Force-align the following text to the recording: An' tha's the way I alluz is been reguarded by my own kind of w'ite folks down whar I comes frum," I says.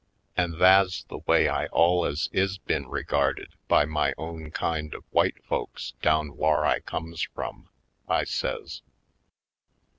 An' 0.35 0.57
tha's 0.57 1.05
the 1.09 1.19
way 1.27 1.47
I 1.47 1.67
alluz 1.67 2.27
is 2.31 2.57
been 2.57 2.85
reguarded 2.87 3.53
by 3.67 3.85
my 3.85 4.15
own 4.17 4.49
kind 4.49 4.95
of 4.95 5.03
w'ite 5.13 5.43
folks 5.43 5.93
down 6.01 6.35
whar 6.35 6.65
I 6.65 6.79
comes 6.79 7.21
frum," 7.21 7.69
I 8.09 8.23
says. 8.23 8.81